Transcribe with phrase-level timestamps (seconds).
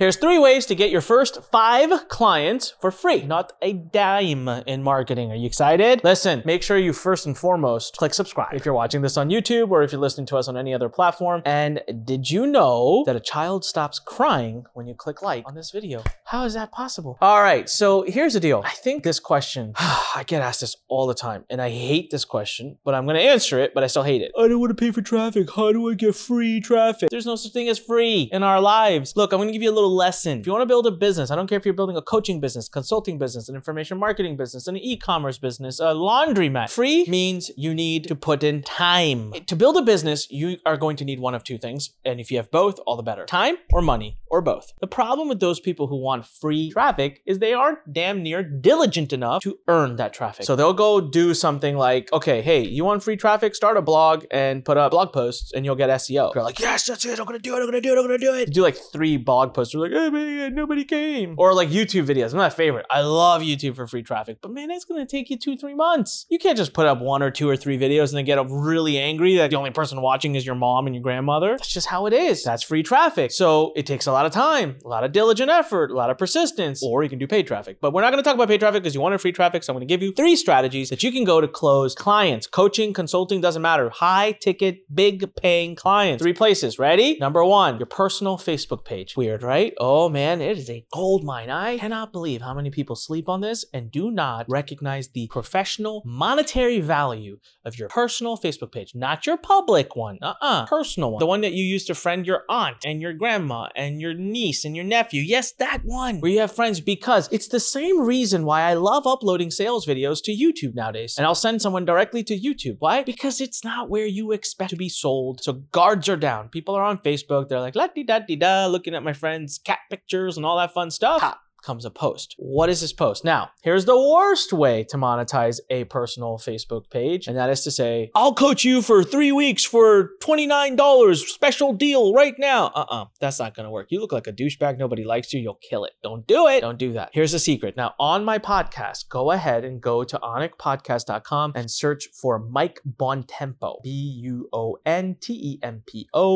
[0.00, 4.82] Here's three ways to get your first five clients for free, not a dime in
[4.82, 5.30] marketing.
[5.30, 6.00] Are you excited?
[6.02, 9.70] Listen, make sure you first and foremost click subscribe if you're watching this on YouTube
[9.70, 11.42] or if you're listening to us on any other platform.
[11.44, 15.70] And did you know that a child stops crying when you click like on this
[15.70, 16.02] video?
[16.24, 17.18] How is that possible?
[17.20, 18.62] All right, so here's the deal.
[18.64, 22.24] I think this question, I get asked this all the time, and I hate this
[22.24, 24.32] question, but I'm gonna answer it, but I still hate it.
[24.38, 25.50] I don't wanna pay for traffic.
[25.54, 27.10] How do I get free traffic?
[27.10, 29.12] There's no such thing as free in our lives.
[29.14, 30.40] Look, I'm gonna give you a little lesson.
[30.40, 32.68] If you wanna build a business, I don't care if you're building a coaching business,
[32.68, 36.70] consulting business, an information marketing business, an e commerce business, a laundromat.
[36.70, 39.32] Free means you need to put in time.
[39.46, 42.30] To build a business, you are going to need one of two things, and if
[42.30, 44.72] you have both, all the better time or money, or both.
[44.80, 49.12] The problem with those people who want free traffic is they aren't damn near diligent
[49.12, 50.44] enough to earn that traffic.
[50.46, 53.54] So they'll go do something like, okay, hey, you want free traffic?
[53.54, 56.34] Start a blog and put up blog posts and you'll get SEO.
[56.34, 57.18] You're like, yes, that's it.
[57.18, 57.60] I'm gonna do it.
[57.60, 57.98] I'm gonna do it.
[57.98, 58.52] I'm gonna do it.
[58.52, 59.74] Do like three blog posts.
[59.80, 61.34] Like, hey man, nobody came.
[61.38, 62.34] Or like YouTube videos.
[62.34, 62.86] My favorite.
[62.90, 66.26] I love YouTube for free traffic, but man, it's gonna take you two, three months.
[66.28, 68.98] You can't just put up one or two or three videos and then get really
[68.98, 71.56] angry that the only person watching is your mom and your grandmother.
[71.56, 72.44] That's just how it is.
[72.44, 73.32] That's free traffic.
[73.32, 76.18] So it takes a lot of time, a lot of diligent effort, a lot of
[76.18, 77.78] persistence, or you can do paid traffic.
[77.80, 79.62] But we're not gonna talk about paid traffic because you wanted free traffic.
[79.62, 82.46] So I'm gonna give you three strategies that you can go to close clients.
[82.46, 83.90] Coaching, consulting, doesn't matter.
[83.90, 86.22] High ticket, big paying clients.
[86.22, 86.78] Three places.
[86.78, 87.16] Ready?
[87.18, 89.16] Number one, your personal Facebook page.
[89.16, 89.69] Weird, right?
[89.78, 91.50] Oh man, it is a gold mine.
[91.50, 96.02] I cannot believe how many people sleep on this and do not recognize the professional
[96.04, 100.18] monetary value of your personal Facebook page, not your public one.
[100.22, 100.66] Uh-uh.
[100.66, 101.20] Personal one.
[101.20, 104.64] The one that you use to friend your aunt and your grandma and your niece
[104.64, 105.22] and your nephew.
[105.22, 109.06] Yes, that one where you have friends because it's the same reason why I love
[109.06, 111.16] uploading sales videos to YouTube nowadays.
[111.16, 112.76] And I'll send someone directly to YouTube.
[112.78, 113.02] Why?
[113.02, 115.42] Because it's not where you expect to be sold.
[115.42, 116.48] So guards are down.
[116.48, 117.48] People are on Facebook.
[117.48, 120.56] They're like, la di da di da, looking at my friends' cat pictures and all
[120.56, 121.20] that fun stuff.
[121.20, 122.34] Ha comes a post.
[122.38, 123.24] What is this post?
[123.24, 127.70] Now, here's the worst way to monetize a personal Facebook page, and that is to
[127.70, 132.66] say, I'll coach you for three weeks for $29, special deal right now.
[132.74, 133.88] Uh-uh, that's not gonna work.
[133.90, 135.92] You look like a douchebag, nobody likes you, you'll kill it.
[136.02, 136.60] Don't do it.
[136.60, 137.10] Don't do that.
[137.12, 137.76] Here's the secret.
[137.76, 143.82] Now, on my podcast, go ahead and go to anikpodcast.com and search for Mike Buontempo,
[143.82, 144.80] B-U-O-N-T-E-M-P-O.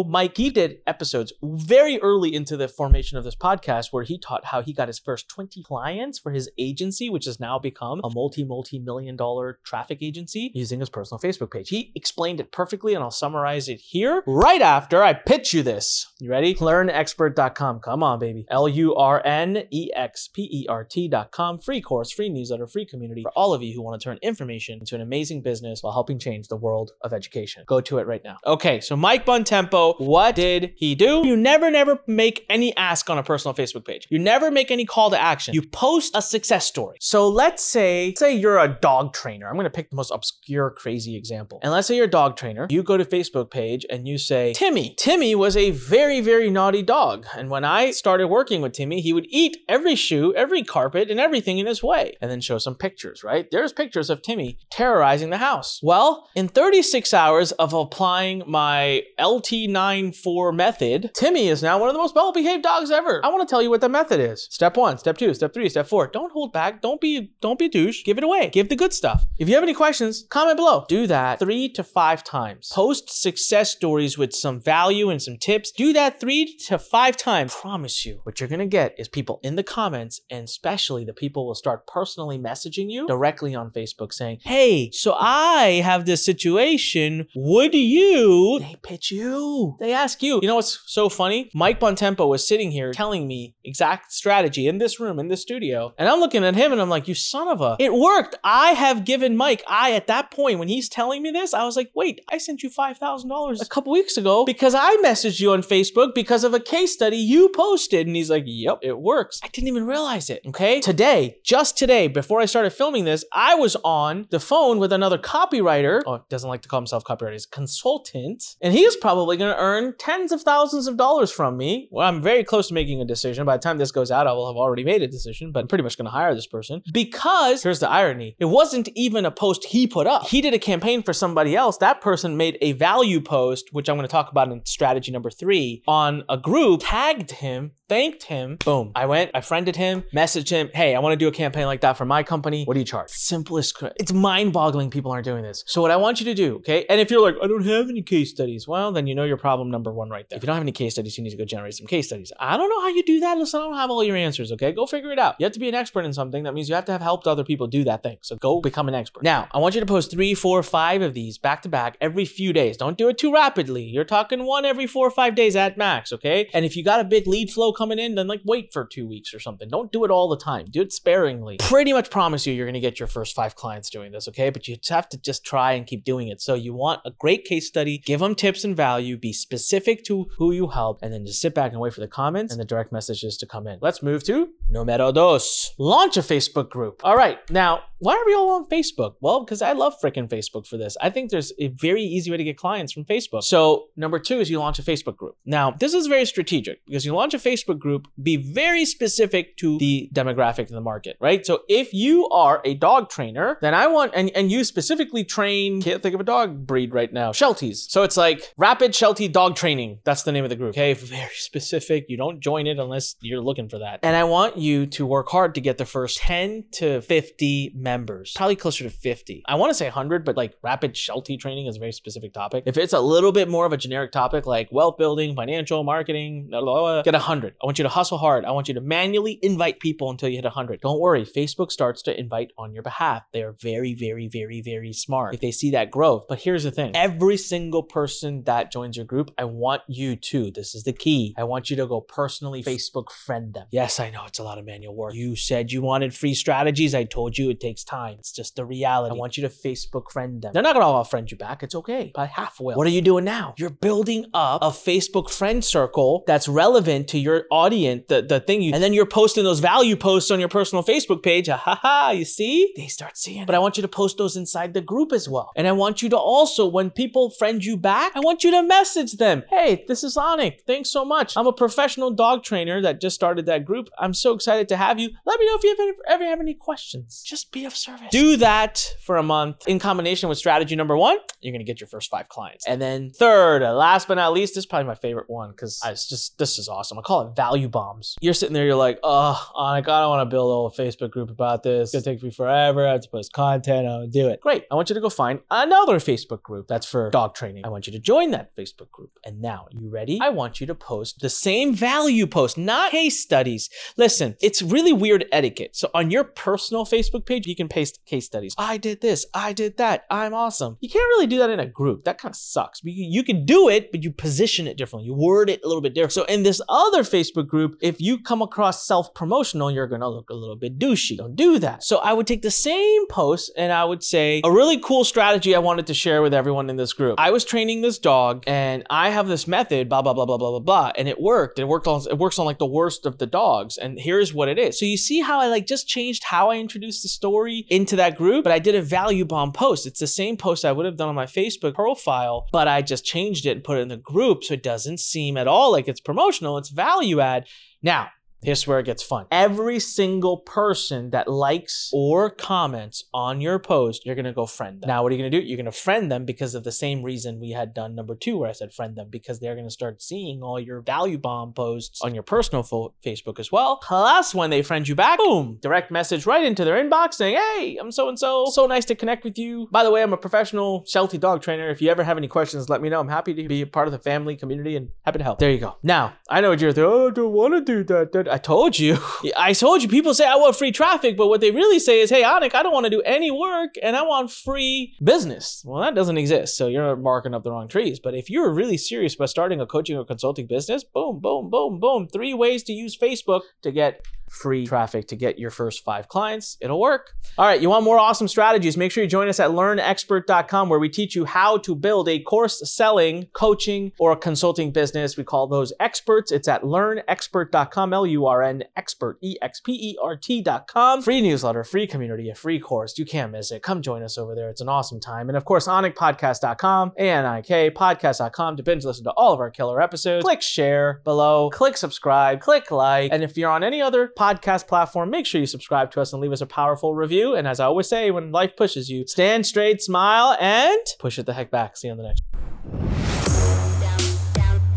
[0.04, 4.46] Mike, he did episodes very early into the formation of this podcast where he taught
[4.46, 8.10] how he got his first 20 clients for his agency, which has now become a
[8.10, 11.68] multi, multi million dollar traffic agency using his personal Facebook page.
[11.68, 16.06] He explained it perfectly, and I'll summarize it here right after I pitch you this.
[16.20, 16.54] You ready?
[16.54, 17.80] LurnExpert.com.
[17.80, 18.46] Come on, baby.
[18.50, 21.60] L U R N E X P E R T.com.
[21.60, 24.78] Free course, free newsletter, free community for all of you who want to turn information
[24.80, 27.64] into an amazing business while helping change the world of education.
[27.66, 28.38] Go to it right now.
[28.46, 31.22] Okay, so Mike Buontempo, what did he do?
[31.24, 34.06] You never, never make any ask on a personal Facebook page.
[34.10, 35.54] You never make any call to action.
[35.54, 36.96] You post a success story.
[37.00, 39.48] So let's say, say you're a dog trainer.
[39.48, 41.58] I'm to pick the most obscure, crazy example.
[41.62, 42.66] And let's say you're a dog trainer.
[42.70, 44.94] You go to Facebook page and you say, Timmy.
[44.98, 47.26] Timmy was a very, very naughty dog.
[47.36, 51.18] And when I started working with Timmy, he would eat every shoe, every carpet, and
[51.18, 52.16] everything in his way.
[52.20, 53.50] And then show some pictures, right?
[53.50, 55.80] There's pictures of Timmy terrorizing the house.
[55.82, 62.00] Well, in 36 hours of applying my LT94 method, Timmy is now one of the
[62.00, 63.24] most well-behaved dogs ever.
[63.24, 64.46] I want to tell you what the method is.
[64.50, 66.06] Step one, step two, step three, step four.
[66.08, 66.82] Don't hold back.
[66.82, 68.04] Don't be don't be douche.
[68.04, 68.50] Give it away.
[68.50, 69.26] Give the good stuff.
[69.38, 70.84] If you have any questions, comment below.
[70.88, 72.70] Do that three to five times.
[72.72, 75.70] Post success stories with some value and some tips.
[75.72, 77.54] Do that three to five times.
[77.54, 81.46] Promise you, what you're gonna get is people in the comments, and especially the people
[81.46, 87.26] will start personally messaging you directly on Facebook saying, Hey, so I have this situation.
[87.34, 88.58] Would you?
[88.60, 89.76] They pitch you.
[89.80, 90.40] They ask you.
[90.42, 91.50] You know what's so funny?
[91.54, 95.94] Mike Buontempo was sitting here telling me exact strategy in this room, in this studio.
[95.96, 97.76] And I'm looking at him and I'm like, you son of a.
[97.80, 98.36] It worked.
[98.44, 101.74] I have given Mike, I, at that point, when he's telling me this, I was
[101.74, 105.62] like, wait, I sent you $5,000 a couple weeks ago because I messaged you on
[105.62, 108.06] Facebook because of a case study you posted.
[108.06, 109.40] And he's like, yep, it works.
[109.42, 110.42] I didn't even realize it.
[110.46, 110.80] Okay.
[110.80, 115.16] Today, just today, before I started filming this, I was on the phone with another
[115.16, 116.02] copywriter.
[116.06, 117.32] Oh, doesn't like to call himself copywriter.
[117.32, 118.56] He's consultant.
[118.60, 121.88] And he is probably going to earn tens of thousands of dollars from me.
[121.90, 123.46] Well, I'm very close to making a decision.
[123.46, 125.60] By the time this goes out, I will have already already made a decision, but
[125.60, 128.34] I'm pretty much going to hire this person because here's the irony.
[128.40, 130.26] It wasn't even a post he put up.
[130.26, 131.78] He did a campaign for somebody else.
[131.78, 135.30] That person made a value post, which I'm going to talk about in strategy number
[135.30, 138.56] three on a group, tagged him thanked him.
[138.64, 138.92] Boom.
[138.94, 141.80] I went, I friended him, messaged him, hey, I want to do a campaign like
[141.82, 142.64] that for my company.
[142.64, 143.10] What do you charge?
[143.10, 143.82] Simplest.
[143.96, 145.64] It's mind boggling people aren't doing this.
[145.66, 147.88] So, what I want you to do, okay, and if you're like, I don't have
[147.88, 150.36] any case studies, well, then you know your problem number one right there.
[150.36, 152.32] If you don't have any case studies, you need to go generate some case studies.
[152.38, 153.38] I don't know how you do that.
[153.38, 154.72] Listen, I don't have all your answers, okay?
[154.72, 155.36] Go figure it out.
[155.38, 156.42] You have to be an expert in something.
[156.44, 158.18] That means you have to have helped other people do that thing.
[158.20, 159.22] So, go become an expert.
[159.22, 162.24] Now, I want you to post three, four, five of these back to back every
[162.24, 162.76] few days.
[162.76, 163.82] Don't do it too rapidly.
[163.82, 166.50] You're talking one every four or five days at max, okay?
[166.52, 169.06] And if you got a big lead flow coming in, then like wait for two
[169.06, 169.68] weeks or something.
[169.68, 170.66] Don't do it all the time.
[170.70, 171.56] Do it sparingly.
[171.58, 174.50] Pretty much promise you you're to get your first five clients doing this, okay?
[174.50, 176.40] But you have to just try and keep doing it.
[176.40, 180.28] So you want a great case study, give them tips and value, be specific to
[180.36, 182.64] who you help, and then just sit back and wait for the comments and the
[182.64, 183.78] direct messages to come in.
[183.80, 185.74] Let's move to numero dos.
[185.78, 187.00] Launch a Facebook group.
[187.04, 187.38] All right.
[187.50, 189.14] Now, why are we all on Facebook?
[189.20, 190.96] Well, because I love freaking Facebook for this.
[191.00, 193.42] I think there's a very easy way to get clients from Facebook.
[193.44, 195.36] So, number two is you launch a Facebook group.
[195.44, 199.78] Now, this is very strategic because you launch a Facebook group, be very specific to
[199.78, 201.46] the demographic in the market, right?
[201.46, 205.80] So, if you are a dog trainer, then I want, and, and you specifically train,
[205.80, 207.90] can't think of a dog breed right now, Shelties.
[207.90, 210.00] So, it's like Rapid Sheltie Dog Training.
[210.04, 210.70] That's the name of the group.
[210.70, 212.06] Okay, very specific.
[212.08, 214.00] You don't join it unless you're looking for that.
[214.02, 218.32] And I want you to work hard to get the first 10 to 50 members
[218.34, 219.44] probably closer to 50.
[219.46, 222.64] I want to say 100, but like rapid Sheltie training is a very specific topic.
[222.66, 226.48] If it's a little bit more of a generic topic like wealth building, financial, marketing,
[226.48, 227.54] blah, blah, blah, get 100.
[227.62, 228.44] I want you to hustle hard.
[228.44, 230.80] I want you to manually invite people until you hit 100.
[230.80, 233.22] Don't worry, Facebook starts to invite on your behalf.
[233.32, 236.24] They are very, very, very, very smart if they see that growth.
[236.28, 240.50] But here's the thing every single person that joins your group, I want you to,
[240.50, 243.66] this is the key, I want you to go personally Facebook friend them.
[243.70, 245.14] Yes, I know it's a lot of manual work.
[245.14, 246.94] You said you wanted free strategies.
[246.94, 248.16] I told you it takes time.
[248.20, 249.14] It's just the reality.
[249.14, 250.52] I want you to Facebook friend them.
[250.52, 251.62] They're not gonna all friend you back.
[251.62, 252.12] It's okay.
[252.14, 252.76] But half will.
[252.76, 253.54] What are you doing now?
[253.56, 258.62] You're building up a Facebook friend circle that's relevant to your audience, the, the thing
[258.62, 261.48] you, and then you're posting those value posts on your personal Facebook page.
[261.48, 262.10] Ha ha ha.
[262.10, 262.72] You see?
[262.76, 263.46] They start seeing.
[263.46, 265.50] But I want you to post those inside the group as well.
[265.56, 268.62] And I want you to also, when people friend you back, I want you to
[268.62, 269.44] message them.
[269.48, 270.60] Hey, this is Anik.
[270.66, 271.36] Thanks so much.
[271.36, 273.88] I'm a professional dog trainer that just started that group.
[273.98, 275.10] I'm so excited to have you.
[275.24, 277.22] Let me know if you ever, ever have any questions.
[277.22, 278.08] Just be of service.
[278.10, 281.18] Do that for a month in combination with strategy number one.
[281.40, 282.66] You're to get your first five clients.
[282.66, 286.08] And then third, last but not least, this is probably my favorite one because it's
[286.08, 286.98] just, this is awesome.
[286.98, 288.16] I call it value bombs.
[288.20, 291.10] You're sitting there, you're like, oh, Anik, I don't want to build a whole Facebook
[291.10, 291.94] group about this.
[291.94, 292.86] It's to take me forever.
[292.86, 293.86] I have to post content.
[293.86, 294.40] I don't do it.
[294.40, 294.64] Great.
[294.70, 297.64] I want you to go find another Facebook group that's for dog training.
[297.64, 299.10] I want you to join that Facebook group.
[299.24, 300.18] And now, you ready?
[300.20, 303.68] I want you to post the same value post, not case studies.
[303.96, 305.76] Listen, it's really weird etiquette.
[305.76, 308.54] So on your personal Facebook page, you can paste case studies.
[308.58, 310.76] I did this, I did that, I'm awesome.
[310.80, 312.04] You can't really do that in a group.
[312.04, 312.80] That kind of sucks.
[312.82, 315.06] You, you can do it, but you position it differently.
[315.06, 316.12] You word it a little bit different.
[316.12, 320.34] So in this other Facebook group, if you come across self-promotional, you're gonna look a
[320.34, 321.16] little bit douchey.
[321.16, 321.82] Don't do that.
[321.82, 325.54] So I would take the same post and I would say a really cool strategy
[325.54, 327.18] I wanted to share with everyone in this group.
[327.18, 330.50] I was training this dog and I have this method, blah, blah, blah, blah, blah,
[330.50, 330.92] blah, blah.
[330.96, 331.58] And it worked.
[331.58, 333.76] It worked on it works on like the worst of the dogs.
[333.78, 334.78] And here's what it is.
[334.78, 338.16] So you see how I like just changed how I introduced the story into that
[338.16, 339.86] group, but I did a value bomb post.
[339.86, 343.04] It's the same post I would have done on my Facebook profile, but I just
[343.04, 345.88] changed it and put it in the group so it doesn't seem at all like
[345.88, 347.46] it's promotional, it's value add.
[347.82, 348.08] Now,
[348.44, 349.26] Here's where it gets fun.
[349.30, 354.88] Every single person that likes or comments on your post, you're gonna go friend them.
[354.88, 355.40] Now, what are you gonna do?
[355.40, 358.50] You're gonna friend them because of the same reason we had done number two, where
[358.50, 362.14] I said friend them, because they're gonna start seeing all your value bomb posts on
[362.14, 363.78] your personal fo- Facebook as well.
[363.78, 367.78] Plus, when they friend you back, boom, direct message right into their inbox saying, hey,
[367.80, 368.46] I'm so and so.
[368.50, 369.68] So nice to connect with you.
[369.70, 371.70] By the way, I'm a professional Sheltie dog trainer.
[371.70, 373.00] If you ever have any questions, let me know.
[373.00, 375.38] I'm happy to be a part of the family community and happy to help.
[375.38, 375.76] There you go.
[375.82, 376.92] Now, I know what you're thinking.
[376.92, 378.33] Oh, I don't want to do that.
[378.34, 378.98] I told you.
[379.36, 379.88] I told you.
[379.88, 382.64] People say I want free traffic, but what they really say is, hey, Anik, I
[382.64, 385.62] don't want to do any work and I want free business.
[385.64, 386.56] Well, that doesn't exist.
[386.56, 388.00] So you're marking up the wrong trees.
[388.00, 391.78] But if you're really serious about starting a coaching or consulting business, boom, boom, boom,
[391.78, 392.08] boom.
[392.08, 396.56] Three ways to use Facebook to get free traffic to get your first five clients.
[396.60, 397.12] It'll work.
[397.38, 398.76] All right, you want more awesome strategies?
[398.76, 402.20] Make sure you join us at lurnexpert.com where we teach you how to build a
[402.20, 405.16] course selling, coaching, or a consulting business.
[405.16, 406.32] We call those experts.
[406.32, 411.02] It's at lurnexpert.com, L U R N expert, E X P E R T.com.
[411.02, 412.98] Free newsletter, free community, a free course.
[412.98, 413.62] You can't miss it.
[413.62, 414.50] Come join us over there.
[414.50, 415.28] It's an awesome time.
[415.28, 420.24] And of course, anikpodcast.com, A-N-I-K, podcast.com to binge listen to all of our killer episodes.
[420.24, 423.12] Click share below, click subscribe, click like.
[423.12, 425.10] And if you're on any other podcast platform.
[425.10, 427.34] Make sure you subscribe to us and leave us a powerful review.
[427.34, 431.26] And as I always say, when life pushes you, stand straight, smile, and push it
[431.26, 431.76] the heck back.
[431.76, 432.22] See you on the next.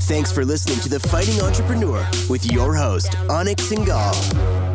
[0.08, 4.67] Thanks for listening to The Fighting Entrepreneur with your host, Anik Singal.